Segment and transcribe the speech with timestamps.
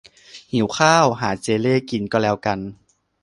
[0.53, 2.59] หิวข้าว หาเจเล่กินก็แล้วกัน